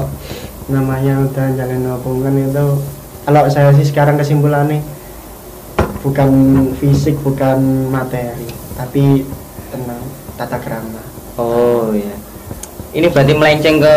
namanya 0.69 1.25
udah 1.25 1.47
jalin 1.57 1.89
hubungan 1.89 2.33
itu 2.37 2.67
kalau 3.23 3.47
saya 3.47 3.71
sih 3.73 3.87
sekarang 3.87 4.15
kesimpulannya 4.15 4.83
bukan 5.99 6.29
fisik 6.77 7.15
bukan 7.21 7.59
materi 7.87 8.47
tapi 8.75 9.23
tenang 9.69 10.03
tata 10.35 10.59
krama 10.59 11.01
Oh 11.33 11.89
iya. 11.91 12.13
Ini 12.93 13.09
berarti 13.09 13.33
melenceng 13.33 13.81
ke 13.81 13.95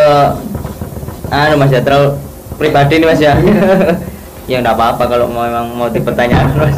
anu 1.29 1.61
Mas 1.61 1.69
ya 1.69 1.85
terlalu 1.85 2.17
pribadi 2.57 2.97
nih 2.97 3.05
Mas 3.05 3.21
ya. 3.21 3.37
ya 4.51 4.65
enggak 4.65 4.73
apa-apa 4.73 5.05
kalau 5.05 5.29
mau 5.29 5.45
memang 5.45 5.69
mau 5.69 5.93
dipertanyakan 5.93 6.57
Mas. 6.57 6.77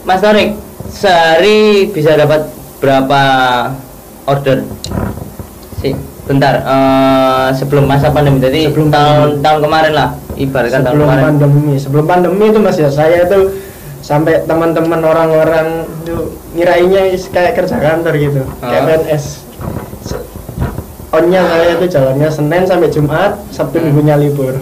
mas 0.00 0.20
Torik, 0.20 0.56
sehari 0.88 1.92
bisa 1.92 2.16
dapat 2.16 2.48
berapa 2.80 3.20
order? 4.24 4.64
Sih, 5.76 5.92
bentar. 6.24 6.56
eh, 6.56 7.46
sebelum 7.52 7.84
masa 7.84 8.08
pandemi 8.08 8.40
tadi 8.40 8.64
Sebelum 8.64 8.88
tahun 8.88 9.12
pandemi. 9.20 9.44
tahun 9.44 9.58
kemarin 9.60 9.92
lah. 9.92 10.08
Ibaratkan 10.36 10.80
tahun 10.80 10.92
sebelum 10.92 11.06
kemarin. 11.06 11.24
pandemi 11.24 11.74
sebelum 11.76 12.04
pandemi 12.04 12.44
itu 12.46 12.58
mas 12.58 12.76
ya 12.76 12.88
saya 12.88 13.24
itu 13.24 13.54
sampai 14.00 14.44
teman-teman 14.44 15.00
orang-orang 15.00 15.66
itu 15.98 16.16
ngirainnya 16.52 17.02
is- 17.08 17.28
kayak 17.28 17.54
kerja 17.54 17.76
kantor 17.76 18.14
gitu 18.14 18.42
kayak 18.58 18.80
Ah. 18.80 18.86
PNS 19.00 19.24
onnya 21.10 21.40
saya 21.40 21.78
itu 21.78 21.86
jalannya 21.88 22.28
Senin 22.28 22.62
sampai 22.64 22.88
Jumat 22.88 23.38
Sabtu 23.48 23.78
Hmm. 23.78 23.86
minggunya 23.86 24.16
libur 24.16 24.58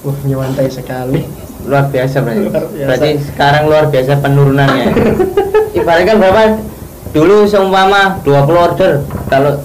wah 0.00 0.16
nyewantai 0.22 0.66
sekali 0.66 1.26
luar 1.60 1.86
biasa 1.86 2.16
berarti. 2.20 2.40
Luar 2.42 2.64
biasa. 2.64 2.86
Berarti 2.88 3.10
sekarang 3.26 3.62
luar 3.68 3.84
biasa 3.86 4.12
penurunannya. 4.16 4.86
Ibaratkan 5.76 6.16
berapa? 6.16 6.40
Dulu 7.12 7.44
seumpama 7.44 8.16
20 8.22 8.32
order. 8.56 8.92
Kalau 9.28 9.60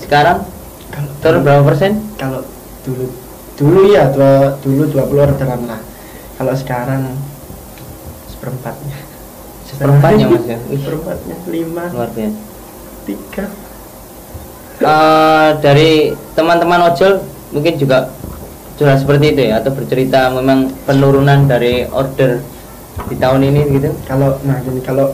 sekarang 0.00 0.42
kalau 0.90 1.10
turun 1.22 1.40
berapa 1.40 1.62
persen? 1.62 2.02
kalau 2.18 2.42
dulu 2.82 3.06
dulu 3.60 3.92
ya 3.92 4.08
dua, 4.08 4.56
dulu 4.64 4.88
20 4.88 5.20
orderan 5.20 5.60
lah 5.68 5.80
kalau 6.40 6.56
sekarang 6.56 7.12
seperempatnya 8.32 8.98
Seperempatnya, 9.70 10.26
Mas, 10.26 10.44
ya? 10.50 10.58
Seperempatnya 10.58 11.36
lima 11.46 11.84
Luar 11.94 12.10
biasa. 12.10 12.40
tiga 13.06 13.44
Eh, 14.80 15.50
dari 15.60 16.08
teman-teman 16.32 16.88
ojol 16.88 17.20
mungkin 17.52 17.76
juga 17.76 18.08
sudah 18.80 18.96
seperti 18.96 19.36
itu 19.36 19.52
ya 19.52 19.60
atau 19.60 19.76
bercerita 19.76 20.32
memang 20.32 20.72
penurunan 20.88 21.44
dari 21.44 21.84
order 21.92 22.40
di 23.12 23.16
tahun 23.20 23.44
ini 23.44 23.76
gitu. 23.76 23.92
kalau 24.08 24.40
nah 24.40 24.56
gini 24.64 24.80
kalau 24.80 25.12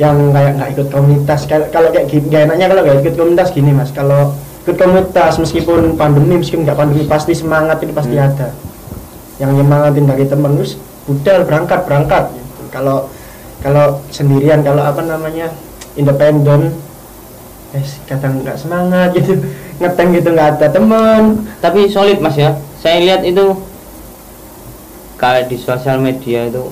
yang 0.00 0.16
kayak 0.32 0.56
nggak 0.56 0.70
ikut 0.72 0.88
komunitas 0.88 1.44
kalau 1.44 1.92
kayak 1.92 2.08
gini 2.08 2.32
enaknya 2.32 2.72
kalau 2.72 2.80
nggak 2.80 3.04
ikut 3.04 3.14
komunitas 3.20 3.52
gini 3.52 3.76
mas 3.76 3.92
kalau 3.92 4.32
ikut 4.62 4.76
komunitas 4.78 5.42
meskipun 5.42 5.98
pandemi 5.98 6.38
meskipun 6.38 6.62
nggak 6.62 6.78
pandemi 6.78 7.02
pasti 7.04 7.34
semangat 7.34 7.82
itu 7.82 7.90
pasti 7.90 8.14
Hmm. 8.14 8.30
ada 8.30 8.48
yang 9.42 9.58
nyemangatin 9.58 10.06
dari 10.06 10.24
temen 10.30 10.54
terus 10.54 10.78
budal 11.02 11.42
berangkat 11.42 11.82
berangkat 11.82 12.30
gitu. 12.30 12.62
kalau 12.70 13.10
kalau 13.58 13.98
sendirian 14.14 14.62
kalau 14.62 14.86
apa 14.86 15.02
namanya 15.02 15.50
independen 15.98 16.70
es 17.74 17.98
kadang 18.06 18.38
nggak 18.44 18.54
semangat 18.54 19.10
gitu 19.18 19.42
ngeteng 19.82 20.14
gitu 20.14 20.30
nggak 20.30 20.48
ada 20.60 20.66
temen 20.70 21.42
Tapi 21.58 21.90
solid 21.90 22.22
Mas 22.22 22.38
ya. 22.38 22.54
Saya 22.78 22.98
lihat 23.02 23.22
itu 23.22 23.54
kayak 25.18 25.46
di 25.46 25.56
sosial 25.58 26.02
media 26.02 26.50
itu 26.50 26.66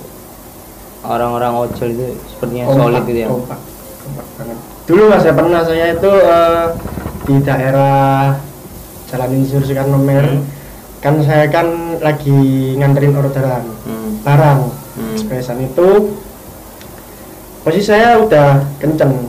orang-orang 1.06 1.54
ojol 1.54 1.88
itu 1.90 2.18
sepertinya 2.28 2.66
solid 2.70 3.02
gitu 3.06 3.20
ya. 3.22 3.28
kompak, 3.30 3.58
kompak 4.02 4.26
banget. 4.36 4.58
Dulu 4.90 5.02
mas 5.06 5.22
ya 5.22 5.32
pernah 5.32 5.62
saya 5.62 5.94
itu 5.94 6.10
eh, 6.10 6.66
di 7.20 7.34
daerah 7.40 8.36
Jalan 9.06 9.30
Insur 9.34 9.60
Soekarno 9.60 9.98
Mer, 9.98 10.22
Hmm. 10.22 10.46
kan 11.00 11.14
saya 11.20 11.48
kan 11.48 11.66
lagi 11.98 12.32
nganterin 12.76 13.12
orderan 13.12 13.64
Hmm. 13.82 14.20
barang 14.20 14.60
Hmm. 14.94 15.12
ekspresan 15.14 15.58
itu 15.60 16.14
posisi 17.60 17.88
saya 17.88 18.16
udah 18.18 18.60
kenceng 18.76 19.28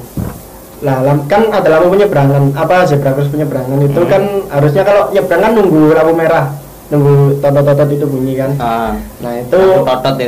lah 0.82 0.98
kan 1.26 1.46
ada 1.48 1.68
lampu 1.70 1.94
penyeberangan 1.94 2.52
apa 2.52 2.84
zebra 2.84 3.14
cross 3.14 3.30
penyeberangan 3.30 3.80
itu 3.82 4.02
Hmm. 4.02 4.10
kan 4.10 4.24
harusnya 4.50 4.84
kalau 4.84 5.12
nyebrang 5.12 5.42
kan 5.42 5.52
nunggu 5.54 5.94
lampu 5.94 6.14
merah 6.14 6.46
nunggu 6.90 7.40
totot-totot 7.40 7.90
itu 7.90 8.04
bunyi 8.04 8.34
kan 8.36 8.52
Ah, 8.58 8.92
nah 9.20 9.32
itu 9.34 9.56
Lampu 9.56 9.86
totot 9.86 10.16
ya. 10.18 10.28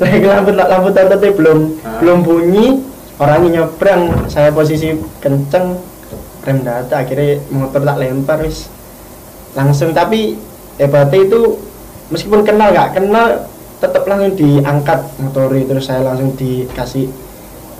lagi 0.00 0.26
lampu 0.32 0.50
lampu 0.52 0.88
tototnya 0.90 1.30
belum 1.30 1.58
Ah. 1.80 1.98
belum 2.00 2.18
bunyi 2.20 2.66
orangnya 3.16 3.48
nyebrang 3.60 4.02
saya 4.26 4.50
posisi 4.50 4.90
kenceng 5.20 5.78
rem 6.42 6.58
data 6.66 6.94
akhirnya 7.02 7.38
motor 7.54 7.80
tak 7.82 7.98
lempar 8.02 8.38
wis 8.42 8.66
langsung 9.54 9.94
tapi 9.94 10.34
hebatnya 10.80 11.28
itu 11.28 11.40
meskipun 12.10 12.42
kenal 12.42 12.72
nggak 12.74 12.98
kenal 12.98 13.46
tetap 13.78 14.06
langsung 14.06 14.34
diangkat 14.38 15.00
motor 15.18 15.50
terus 15.50 15.86
saya 15.86 16.06
langsung 16.06 16.34
dikasih 16.38 17.10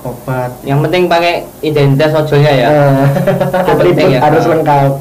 obat 0.03 0.51
Yang 0.67 0.79
penting 0.89 1.03
pakai 1.07 1.47
identitas 1.63 2.11
ojolnya 2.11 2.53
ya. 2.53 2.67
Eh, 2.67 3.75
penting 3.87 4.19
ya. 4.19 4.21
harus 4.21 4.45
lengkap 4.51 4.93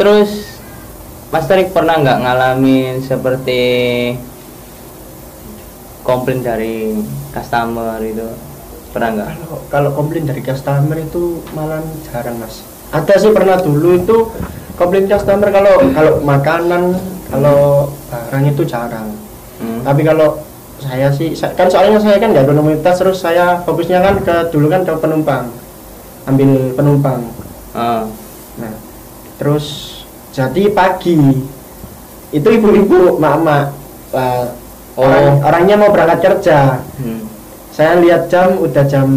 Terus 0.00 0.30
Mas 1.28 1.46
Tarik 1.46 1.74
pernah 1.74 1.98
nggak 1.98 2.18
ngalamin 2.22 3.02
seperti 3.02 3.62
komplain 6.06 6.44
dari 6.44 6.94
customer 7.34 7.98
itu 8.02 8.53
pernah 8.94 9.10
nggak? 9.12 9.28
kalau 9.36 9.58
kalau 9.68 9.90
komplain 9.92 10.22
dari 10.22 10.38
customer 10.38 10.94
itu 10.96 11.22
malah 11.50 11.82
jarang 12.06 12.38
mas 12.38 12.62
ada 12.88 13.14
sih 13.14 13.28
pernah 13.28 13.58
dulu 13.58 13.98
itu 13.98 14.16
komplain 14.74 15.04
customer 15.04 15.50
kalau 15.50 15.82
kalau 15.90 16.12
makanan 16.22 16.94
kalau 17.28 17.58
barang 18.06 18.44
itu 18.48 18.62
jarang 18.64 19.10
Hmm. 19.54 19.82
tapi 19.82 20.02
kalau 20.02 20.42
saya 20.76 21.06
sih 21.08 21.30
kan 21.54 21.66
soalnya 21.66 21.96
saya 21.96 22.18
kan 22.18 22.30
nggak 22.30 22.42
komunitas 22.44 22.98
terus 22.98 23.18
saya 23.18 23.62
fokusnya 23.62 23.98
kan 23.98 24.14
ke 24.18 24.50
dulu 24.50 24.66
kan 24.66 24.82
ke 24.82 24.90
penumpang 24.94 25.46
ambil 26.24 26.74
penumpang 26.74 27.22
Ah, 27.70 28.02
nah 28.56 28.74
terus 29.36 29.98
jadi 30.30 30.70
pagi 30.70 31.18
itu 32.30 32.48
ibu-ibu 32.48 33.14
mak-mak 33.16 33.70
lah 34.10 34.54
Oh. 34.94 35.02
Orang- 35.02 35.42
orangnya 35.42 35.74
mau 35.74 35.90
berangkat 35.90 36.18
kerja 36.22 36.78
Hmm. 36.98 37.26
Saya 37.74 37.98
lihat 37.98 38.30
jam 38.30 38.54
udah 38.62 38.86
jam 38.86 39.10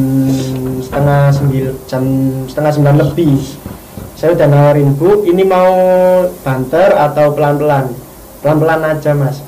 setengah 0.82 1.30
sembilan 1.30 1.74
jam 1.86 2.04
setengah 2.50 2.72
sembilan 2.74 2.98
lebih. 3.06 3.38
Saya 4.18 4.34
udah 4.34 4.48
nawarin 4.50 4.98
bu 4.98 5.22
ini 5.30 5.46
mau 5.46 5.78
banter 6.42 6.90
atau 6.90 7.38
pelan 7.38 7.62
pelan 7.62 7.86
pelan 8.42 8.58
pelan 8.58 8.82
aja 8.82 9.14
mas. 9.14 9.46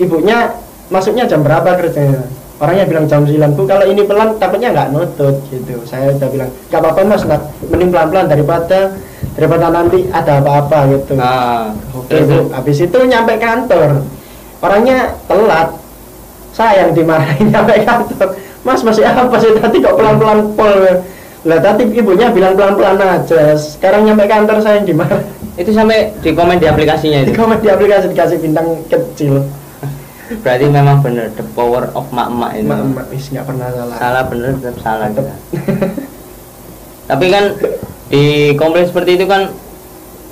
Ibunya 0.00 0.48
masuknya 0.88 1.28
jam 1.28 1.44
berapa 1.44 1.76
kerjanya? 1.76 2.24
Orangnya 2.56 2.88
bilang 2.88 3.04
jam 3.04 3.28
9 3.28 3.52
bu 3.52 3.68
kalau 3.68 3.84
ini 3.84 4.00
pelan 4.08 4.40
takutnya 4.40 4.72
nggak 4.72 4.96
nutut 4.96 5.36
gitu. 5.52 5.84
Saya 5.84 6.16
udah 6.16 6.28
bilang 6.32 6.48
nggak 6.72 6.80
apa 6.80 6.88
apa 6.88 7.00
mas. 7.04 7.28
Nah, 7.28 7.40
mending 7.68 7.92
pelan 7.92 8.08
pelan 8.16 8.26
daripada 8.32 8.96
daripada 9.36 9.66
nanti 9.68 10.08
ada 10.08 10.40
apa 10.40 10.50
apa 10.56 10.78
gitu. 10.88 11.20
Nah, 11.20 11.76
Oke 11.92 12.08
terus 12.08 12.32
bu, 12.32 12.38
habis 12.48 12.80
itu 12.80 12.98
nyampe 13.04 13.36
kantor. 13.36 14.08
Orangnya 14.64 15.20
telat 15.28 15.81
saya 16.52 16.86
yang 16.86 16.92
dimarahin 16.92 17.48
nyampe 17.52 17.74
kantor 17.82 18.36
mas 18.62 18.80
masih 18.86 19.04
apa 19.08 19.36
sih 19.42 19.50
tadi 19.58 19.76
kok 19.82 19.96
pelan-pelan 19.98 20.54
pol 20.54 21.02
lah 21.42 21.58
tadi 21.58 21.90
ibunya 21.90 22.30
bilang 22.30 22.54
pelan-pelan 22.54 23.00
aja 23.02 23.58
sekarang 23.58 24.06
nyampe 24.06 24.30
kantor 24.30 24.62
saya 24.62 24.78
yang 24.78 24.86
dimarahin 24.86 25.26
itu 25.58 25.70
sampai 25.74 26.14
di 26.22 26.30
komen 26.32 26.56
di 26.56 26.68
aplikasinya 26.70 27.26
di 27.26 27.34
itu. 27.34 27.36
komen 27.36 27.60
di 27.60 27.68
aplikasi 27.68 28.08
dikasih 28.12 28.38
bintang 28.40 28.68
kecil 28.88 29.42
Berarti 30.40 30.64
memang 30.64 31.04
bener 31.04 31.28
the 31.36 31.44
power 31.52 31.92
of 31.92 32.08
mak-mak 32.08 32.56
itu. 32.56 32.64
mak 32.64 32.80
mak 32.88 33.06
wis 33.12 33.28
nggak 33.28 33.44
pernah 33.44 33.68
salah 33.68 33.96
Salah 34.00 34.22
bener 34.32 34.56
tetap 34.56 34.76
salah. 34.80 35.06
Tetep. 35.12 35.28
kita. 35.28 35.34
Tapi 37.12 37.26
kan 37.28 37.44
di 38.08 38.24
komplain 38.56 38.88
seperti 38.88 39.20
itu 39.20 39.28
kan 39.28 39.52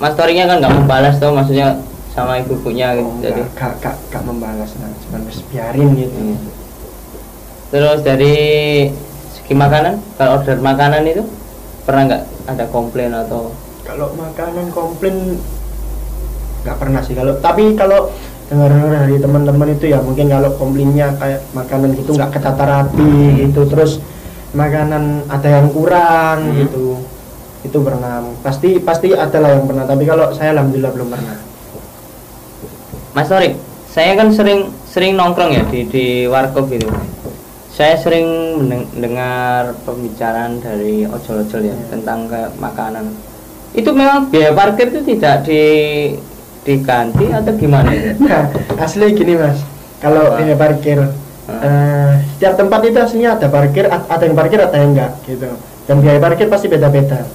Mas 0.01 0.17
Torinya 0.17 0.49
kan 0.49 0.57
nggak 0.57 0.73
membalas 0.73 1.21
tuh 1.21 1.29
maksudnya 1.29 1.77
sama 2.11 2.37
ibu-ibunya 2.37 2.93
gitu. 2.93 3.07
Oh, 3.07 3.19
Jadi 3.19 3.41
nggak 3.49 3.71
nggak 3.79 3.95
nggak 4.09 4.23
membalas 4.23 4.71
nah 4.77 4.91
cuman 5.01 5.21
biarin 5.47 5.89
gitu 5.95 6.17
Iya. 6.17 6.37
Terus 7.71 7.99
dari 8.01 8.35
segi 9.31 9.53
makanan, 9.53 9.95
kalau 10.15 10.31
order 10.37 10.59
makanan 10.59 11.07
itu 11.07 11.23
pernah 11.81 12.03
nggak 12.05 12.23
ada 12.47 12.65
komplain 12.67 13.11
atau 13.11 13.55
kalau 13.81 14.11
makanan 14.13 14.67
komplain 14.69 15.39
nggak 16.61 16.77
pernah 16.77 17.01
sih 17.01 17.15
kalau 17.15 17.33
tapi 17.37 17.73
kalau 17.73 18.11
dengar 18.45 18.69
dari 18.69 19.17
teman-teman 19.17 19.71
itu 19.71 19.87
ya 19.87 19.97
mungkin 19.97 20.27
kalau 20.27 20.51
komplainnya 20.53 21.15
kayak 21.15 21.41
makanan 21.51 21.95
gitu 21.95 22.13
nggak 22.13 22.29
ketata 22.29 22.63
rapi 22.63 23.11
gitu 23.41 23.65
terus 23.65 23.97
makanan 24.51 25.25
ada 25.25 25.49
yang 25.49 25.71
kurang 25.71 26.37
Hmm. 26.43 26.57
gitu 26.59 26.99
itu 27.63 27.77
pernah 27.79 28.19
pasti 28.41 28.77
pasti 28.77 29.15
ada 29.15 29.37
lah 29.37 29.55
yang 29.55 29.65
pernah 29.65 29.85
tapi 29.85 30.03
kalau 30.03 30.35
saya 30.35 30.51
alhamdulillah 30.51 30.91
belum 30.91 31.09
pernah 31.09 31.35
Mas 33.11 33.27
Torik, 33.27 33.59
saya 33.87 34.15
kan 34.15 34.31
sering 34.31 34.59
sering 34.87 35.15
nongkrong 35.15 35.51
ya 35.51 35.63
di 35.67 35.83
di 35.85 36.05
warkop 36.25 36.71
gitu. 36.71 36.87
Saya 37.71 37.95
sering 37.95 38.27
mendeng- 38.57 38.87
mendengar 38.93 39.75
pembicaraan 39.83 40.59
dari 40.59 41.03
ojol-ojol 41.03 41.61
ya 41.61 41.71
Iya. 41.71 41.85
tentang 41.89 42.27
kayak 42.27 42.51
makanan. 42.57 43.11
Itu 43.71 43.91
memang 43.91 44.27
biaya 44.27 44.51
parkir 44.51 44.91
itu 44.91 45.01
tidak 45.05 45.43
di 45.43 45.63
diganti 46.61 47.25
atau 47.25 47.57
gimana 47.57 47.89
nah 48.21 48.45
asli 48.77 49.17
gini 49.17 49.33
mas 49.33 49.65
kalau 49.97 50.37
biaya 50.37 50.53
parkir 50.53 51.01
Hmm. 51.49 51.57
eh, 51.57 52.11
setiap 52.37 52.53
tempat 52.53 52.85
itu 52.85 53.01
aslinya 53.01 53.33
ada 53.33 53.49
parkir 53.49 53.89
ada 53.89 54.21
yang 54.21 54.37
parkir 54.37 54.61
ada 54.61 54.77
yang 54.77 54.93
enggak 54.93 55.09
gitu 55.25 55.49
dan 55.89 55.97
biaya 55.97 56.21
parkir 56.21 56.45
pasti 56.45 56.69
beda-beda 56.69 57.25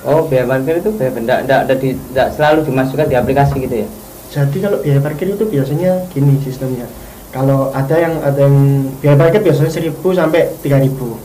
Oh, 0.00 0.24
biaya 0.24 0.46
parkir 0.46 0.78
itu 0.78 0.94
biaya 0.94 1.10
benda 1.10 1.42
di- 1.74 1.98
tidak 2.06 2.28
selalu 2.32 2.62
dimasukkan 2.64 3.10
di 3.10 3.16
aplikasi 3.18 3.54
gitu 3.58 3.76
ya? 3.82 3.88
Jadi 4.30 4.56
kalau 4.58 4.78
biaya 4.78 5.00
parkir 5.00 5.26
itu 5.28 5.44
biasanya 5.44 6.06
gini 6.08 6.38
sistemnya. 6.40 6.86
Kalau 7.30 7.70
ada 7.70 7.94
yang 7.94 8.14
ada 8.22 8.40
yang 8.40 8.56
biaya 8.98 9.16
parkir 9.16 9.42
biasanya 9.42 9.70
1000 9.70 9.90
sampai 10.14 10.54
3000. 10.62 11.18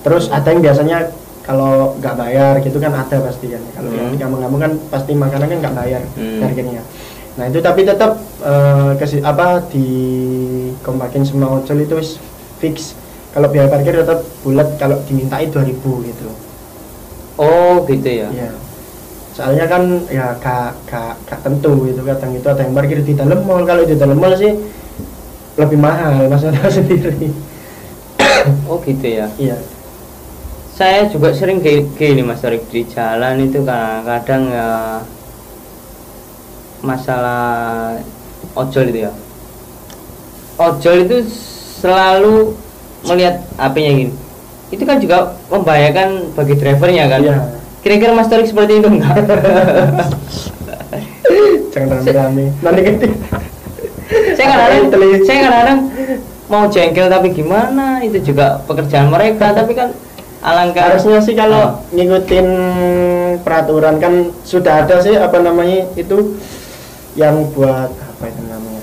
Terus 0.00 0.28
ada 0.28 0.48
yang 0.48 0.60
biasanya 0.60 0.98
kalau 1.40 1.96
nggak 1.96 2.14
bayar 2.16 2.54
gitu 2.60 2.76
kan 2.76 2.92
ada 2.92 3.16
pasti 3.20 3.48
kan. 3.48 3.60
Kalau 3.72 3.90
yang 3.90 4.08
Hmm. 4.08 4.14
di 4.14 4.18
kampung-kampung 4.18 4.60
kan 4.60 4.72
pasti 4.88 5.12
makanan 5.12 5.46
kan 5.46 5.58
nggak 5.60 5.76
bayar 5.76 6.02
Hmm. 6.14 6.40
parkirnya. 6.40 6.82
Nah 7.36 7.44
itu 7.46 7.58
tapi 7.60 7.80
tetap 7.84 8.16
eh, 8.40 8.92
kesi- 8.96 9.20
apa 9.22 9.60
di 9.68 9.86
kompakin 10.80 11.22
semua 11.22 11.60
ojol 11.60 11.78
itu 11.78 11.94
wis 11.94 12.16
fix. 12.56 12.96
Kalau 13.30 13.46
biaya 13.46 13.68
parkir 13.68 13.94
tetap 13.94 14.24
bulat 14.40 14.74
kalau 14.76 14.96
dimintai 15.04 15.46
2000 15.46 16.00
gitu. 16.02 16.28
Oh, 17.36 17.84
gitu 17.84 18.08
ya. 18.08 18.28
Iya. 18.28 18.50
Soalnya 19.30 19.64
kan 19.70 19.82
ya 20.10 20.34
gak, 20.42 20.74
gak, 20.90 21.14
gak 21.24 21.40
tentu 21.46 21.86
gitu 21.86 22.02
kadang 22.02 22.34
itu 22.34 22.46
ada 22.50 22.66
yang 22.66 22.74
parkir 22.74 22.98
di 23.00 23.14
dalam 23.14 23.40
mall 23.46 23.62
kalau 23.62 23.86
di 23.86 23.94
dalam 23.94 24.18
mall 24.18 24.34
sih 24.34 24.52
lebih 25.56 25.78
mahal 25.78 26.26
mas 26.26 26.42
tahu 26.42 26.70
sendiri. 26.82 27.30
Oh, 28.66 28.80
gitu 28.82 29.04
ya. 29.06 29.28
Iya. 29.36 29.56
saya 30.74 31.04
juga 31.12 31.28
sering 31.36 31.60
kayak 31.60 31.92
gini 32.00 32.24
mas 32.24 32.40
Torik 32.40 32.64
di 32.72 32.88
jalan 32.88 33.44
itu 33.44 33.60
kadang-kadang 33.60 34.48
ya 34.48 34.68
masalah 36.80 38.00
ojol 38.56 38.88
itu 38.88 39.04
ya 39.04 39.12
ojol 40.56 41.04
itu 41.04 41.16
selalu 41.84 42.56
melihat 43.04 43.44
HP-nya 43.60 43.92
gini 43.92 44.12
itu 44.72 44.82
kan 44.88 44.96
juga 44.96 45.36
membahayakan 45.52 46.32
bagi 46.32 46.54
drivernya 46.56 47.04
kan 47.12 47.20
Iya. 47.28 47.38
Kira-kira 47.80 48.12
mas 48.12 48.26
Torik 48.26 48.46
seperti 48.46 48.78
itu 48.78 48.88
enggak 48.88 49.16
Jangan 51.70 51.88
rame-rame. 51.96 52.44
Nanti 52.60 52.80
kan 52.82 52.94
saya 54.34 54.46
kadang-kadang 54.48 54.84
saya 55.22 55.38
kadang-kadang 55.40 55.78
mau 56.46 56.66
jengkel 56.66 57.06
tapi 57.06 57.28
gimana? 57.30 58.02
Itu 58.02 58.18
juga 58.20 58.58
pekerjaan 58.64 59.06
mereka. 59.06 59.54
Tapi 59.54 59.72
kan 59.72 59.94
alangkah 60.40 60.90
harusnya 60.90 61.20
sih 61.20 61.32
kalau 61.32 61.62
Ah. 61.62 61.70
ngikutin 61.90 62.48
peraturan 63.40 63.96
kan 63.96 64.14
sudah 64.42 64.82
ada 64.82 64.98
sih 64.98 65.14
apa 65.14 65.38
namanya 65.38 65.86
itu 65.94 66.34
yang 67.14 67.46
buat 67.52 67.92
apa 67.92 68.24
itu 68.26 68.42
namanya? 68.42 68.82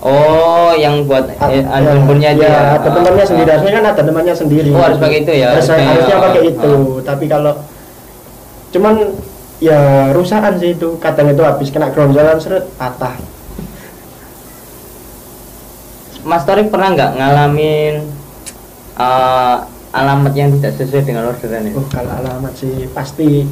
Oh, 0.00 0.72
yang 0.74 1.04
buat 1.04 1.28
Ah, 1.34 1.48
eh, 1.48 1.60
ya, 1.60 1.80
handphonenya 1.82 2.30
ya, 2.30 2.38
dia. 2.38 2.48
ada 2.76 2.88
temannya 2.90 3.20
Ah, 3.20 3.26
sendiri. 3.26 3.48
ah. 3.48 3.52
harusnya 3.52 3.72
kan 3.74 3.84
ada 3.86 4.02
temannya 4.02 4.34
sendiri. 4.34 4.68
Oh, 4.70 4.80
harus 4.80 4.96
pakai 4.96 5.18
itu 5.20 5.32
ya, 5.34 5.48
Harus- 5.52 5.68
harusnya, 5.68 5.92
harusnya 5.92 6.16
pakai 6.22 6.42
itu. 6.46 6.72
tapi 7.00 7.24
kalau 7.26 7.52
cuman 8.74 9.14
ya 9.62 10.10
rusakan 10.10 10.58
sih 10.58 10.74
itu. 10.74 10.98
Kadang 10.98 11.30
itu 11.30 11.42
habis 11.46 11.70
kena 11.70 11.94
gronjolan 11.94 12.42
seret 12.42 12.66
patah. 12.74 13.14
Mas 16.24 16.42
Torik 16.42 16.72
pernah 16.72 16.90
nggak 16.90 17.10
ngalamin 17.20 17.94
eh, 18.96 19.56
alamat 19.94 20.32
yang 20.34 20.50
tidak 20.58 20.72
sesuai 20.80 21.04
dengan 21.06 21.30
orderan 21.30 21.70
itu? 21.70 21.78
oh 21.78 21.86
kalau 21.86 22.10
alamat 22.10 22.52
sih 22.58 22.90
pasti 22.90 23.46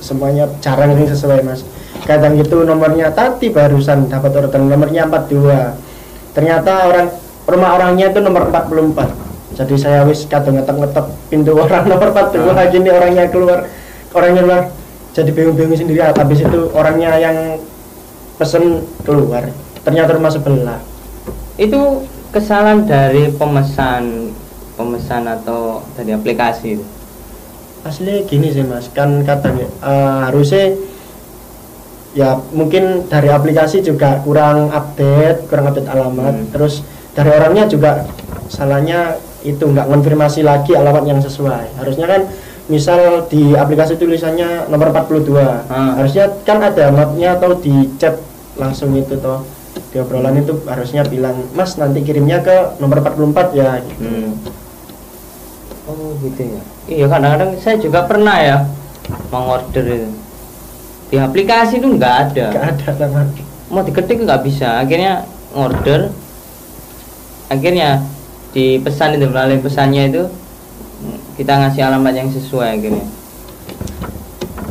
semuanya 0.00 0.48
jarang 0.64 0.96
yang 0.96 1.04
sesuai 1.04 1.44
mas. 1.44 1.66
Kadang 2.06 2.38
itu 2.40 2.64
nomornya 2.64 3.12
tadi 3.12 3.52
barusan 3.52 4.08
dapat 4.08 4.32
orderan 4.32 4.70
nomornya 4.70 5.04
42 5.10 5.90
ternyata 6.30 6.86
orang 6.86 7.06
rumah 7.50 7.70
orangnya 7.74 8.14
itu 8.14 8.22
nomor 8.22 8.46
44 8.54 9.58
jadi 9.58 9.74
saya 9.74 10.00
wis 10.06 10.30
kadang 10.30 10.62
ngetok-ngetok 10.62 11.06
pintu 11.26 11.58
orang 11.58 11.84
nomor 11.90 12.14
42 12.14 12.38
Ah. 12.38 12.54
lagi 12.54 12.76
nih 12.78 12.92
orangnya 12.94 13.24
keluar 13.28 13.66
orangnya 14.14 14.42
keluar 14.42 14.62
jadi 15.10 15.30
bingung-bingung 15.34 15.78
sendiri. 15.78 16.00
Habis 16.02 16.46
itu 16.46 16.60
orangnya 16.74 17.18
yang 17.18 17.36
pesen 18.38 18.86
keluar 19.02 19.50
ternyata 19.82 20.16
rumah 20.16 20.32
sebelah. 20.32 20.80
Itu 21.60 22.06
kesalahan 22.32 22.86
dari 22.86 23.32
pemesan 23.34 24.32
pemesan 24.78 25.28
atau 25.28 25.84
dari 25.98 26.16
aplikasi? 26.16 26.80
Itu. 26.80 26.86
asli 27.80 28.28
gini 28.28 28.52
sih 28.52 28.60
mas. 28.60 28.92
Kan 28.92 29.24
kadang 29.24 29.56
eh, 29.60 29.68
harusnya 30.28 30.76
ya 32.12 32.36
mungkin 32.52 33.06
dari 33.06 33.30
aplikasi 33.30 33.80
juga 33.80 34.20
kurang 34.20 34.68
update 34.68 35.48
kurang 35.48 35.72
update 35.72 35.88
alamat. 35.88 36.34
Hmm. 36.36 36.48
terus 36.52 36.84
dari 37.16 37.30
orangnya 37.32 37.64
juga 37.70 38.04
salahnya 38.50 39.16
itu 39.40 39.64
nggak 39.64 39.88
konfirmasi 39.88 40.44
lagi 40.44 40.76
alamat 40.76 41.08
yang 41.08 41.20
sesuai. 41.24 41.80
Harusnya 41.80 42.06
kan 42.08 42.20
misal 42.70 43.26
di 43.26 43.52
aplikasi 43.58 43.98
tulisannya 43.98 44.70
nomor 44.70 44.94
42 44.94 45.66
Hmm. 45.66 45.98
harusnya 45.98 46.30
kan 46.46 46.62
ada 46.62 46.94
notnya 46.94 47.34
atau 47.34 47.58
di 47.58 47.90
chat 47.98 48.22
langsung 48.54 48.94
itu 48.94 49.18
toh 49.18 49.42
di 49.90 49.98
obrolan 49.98 50.38
itu 50.38 50.54
harusnya 50.70 51.02
bilang 51.02 51.50
mas 51.50 51.74
nanti 51.74 52.06
kirimnya 52.06 52.46
ke 52.46 52.78
nomor 52.78 53.02
44 53.02 53.58
ya 53.58 53.82
gitu. 53.82 54.06
Hmm. 54.06 54.30
Oh 55.90 56.14
gitu 56.22 56.46
ya. 56.46 56.62
Iya 56.86 57.06
kadang-kadang 57.10 57.50
saya 57.58 57.76
juga 57.82 58.06
pernah 58.06 58.38
ya 58.38 58.56
mengorder 59.34 59.84
itu. 59.90 60.10
Di 61.10 61.16
aplikasi 61.18 61.82
itu 61.82 61.90
nggak 61.90 62.14
ada. 62.30 62.46
nggak 62.54 62.66
ada 62.70 62.88
sama 62.94 63.26
mau 63.70 63.82
diketik 63.86 64.22
nggak 64.22 64.42
bisa 64.46 64.82
akhirnya 64.82 65.26
ngorder 65.54 66.10
akhirnya 67.46 68.02
di 68.50 68.82
pesan 68.82 69.14
itu 69.18 69.26
melalui 69.30 69.62
pesannya 69.62 70.10
itu 70.10 70.22
kita 71.40 71.56
ngasih 71.56 71.82
alamat 71.82 72.12
yang 72.14 72.28
sesuai 72.28 72.68
akhirnya 72.76 73.06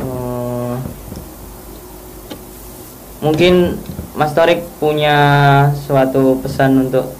Eh, 0.00 0.74
mungkin 3.20 3.76
Mas 4.12 4.30
Torik 4.30 4.62
punya 4.78 5.16
suatu 5.76 6.38
pesan 6.40 6.86
untuk 6.86 7.10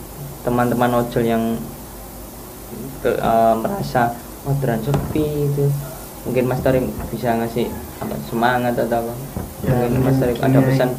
teman-teman 0.40 0.90
ojol 0.96 1.24
yang 1.24 1.44
ke- 3.00 3.16
eh, 3.16 3.54
merasa 3.56 4.14
orderan 4.42 4.80
sepi 4.80 5.24
itu 5.46 5.66
mungkin 6.22 6.44
Mas 6.46 6.60
Torik 6.60 6.82
bisa 7.08 7.34
ngasih 7.34 7.68
apa 7.98 8.16
semangat 8.24 8.74
atau 8.78 9.02
apa? 9.02 9.14
Ya, 9.62 9.72
mungkin 9.74 10.00
Mas 10.00 10.16
Torik 10.16 10.38
ada 10.38 10.60
pesan? 10.62 10.90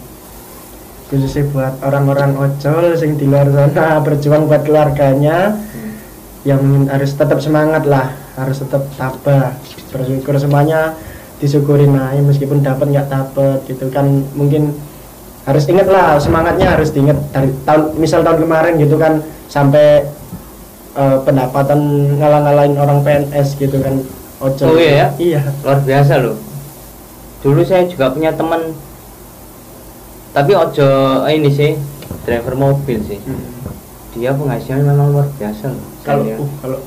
khususnya 1.08 1.44
buat 1.50 1.76
orang-orang 1.82 2.32
ojol 2.34 2.96
sing 2.96 3.16
di 3.16 3.28
luar 3.28 3.44
sana 3.48 4.00
berjuang 4.06 4.46
buat 4.46 4.64
keluarganya 4.64 5.60
Hmm. 5.72 5.92
yang 6.44 6.62
harus 6.88 7.12
tetap 7.12 7.38
semangat 7.38 7.84
lah 7.84 8.16
harus 8.38 8.58
tetap 8.62 8.84
tabah. 8.96 9.56
Bersyukur 9.92 10.36
semuanya 10.40 10.96
disyukurin 11.42 11.98
aja 11.98 12.22
meskipun 12.22 12.62
dapat 12.62 12.92
nggak 12.92 13.08
dapat 13.10 13.60
gitu 13.68 13.90
kan. 13.90 14.08
Mungkin 14.38 14.72
harus 15.42 15.66
ingat 15.66 15.90
lah 15.90 16.22
semangatnya 16.22 16.78
harus 16.78 16.94
diingat 16.94 17.18
dari 17.34 17.50
tahun 17.66 17.98
misal 17.98 18.22
tahun 18.22 18.46
kemarin 18.46 18.78
gitu 18.78 18.96
kan 19.02 19.26
sampai 19.50 20.06
eh, 20.94 21.18
pendapatan 21.26 21.80
ngalang-ngalain 22.22 22.78
orang 22.78 23.02
PNS 23.02 23.58
gitu 23.58 23.82
kan. 23.82 24.00
Ojol 24.42 24.74
Oh, 24.74 24.78
iya 24.78 24.90
ya? 24.90 25.08
iya. 25.22 25.42
Luar 25.62 25.82
biasa 25.86 26.18
loh. 26.18 26.38
Dulu 27.42 27.62
saya 27.62 27.86
juga 27.86 28.10
punya 28.14 28.34
teman 28.34 28.74
tapi 30.32 30.56
ojo 30.56 30.88
ini 31.28 31.52
sih 31.52 31.72
driver 32.24 32.56
mobil 32.56 33.04
sih. 33.04 33.20
Dia 34.16 34.32
penghasilan 34.32 34.88
memang 34.88 35.12
luar 35.12 35.28
biasa 35.36 35.76
loh. 35.76 35.86
Kalau 36.02 36.24
uh, 36.24 36.50
kalau 36.64 36.80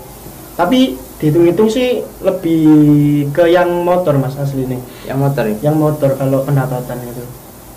tapi 0.55 0.95
dihitung-hitung 1.25 1.73
sih 1.73 2.05
lebih 2.21 3.33
ke 3.33 3.49
yang 3.49 3.73
motor 3.81 4.21
mas 4.21 4.37
asli 4.37 4.69
nih 4.69 4.77
yang 5.09 5.17
motor 5.17 5.49
ya? 5.49 5.73
Yang 5.73 5.77
motor 5.81 6.11
kalau 6.21 6.45
pendapatan 6.45 7.01
itu. 7.01 7.25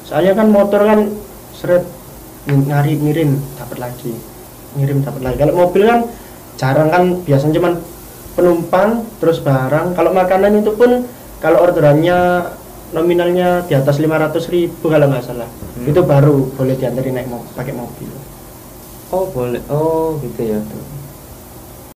Soalnya 0.04 0.36
kan 0.36 0.52
motor 0.52 0.84
kan 0.84 1.16
seret 1.56 1.88
ngari 2.44 3.00
ngirim 3.00 3.40
dapat 3.56 3.80
lagi. 3.80 4.12
Ngirim 4.76 5.00
dapat 5.00 5.22
lagi. 5.24 5.38
Kalau 5.40 5.56
mobil 5.56 5.88
kan 5.88 6.12
jarang 6.60 6.92
kan 6.92 7.04
biasanya 7.24 7.56
cuman 7.56 7.74
penumpang 8.36 9.08
terus 9.24 9.40
barang. 9.40 9.96
Kalau 9.96 10.12
makanan 10.12 10.60
itu 10.60 10.76
pun 10.76 11.08
kalau 11.40 11.64
orderannya 11.64 12.52
nominalnya 12.92 13.64
di 13.64 13.80
atas 13.80 13.96
500.000 13.96 14.44
ribu 14.52 14.92
kalau 14.92 15.08
nggak 15.08 15.24
salah. 15.24 15.48
Hmm. 15.48 15.88
itu 15.88 16.04
baru 16.04 16.52
boleh 16.52 16.76
diantarin 16.76 17.16
naik 17.16 17.32
mo 17.32 17.48
pakai 17.56 17.72
mobil. 17.72 18.12
Oh 19.16 19.32
boleh. 19.32 19.64
Oh 19.72 20.20
gitu 20.20 20.52
ya 20.52 20.60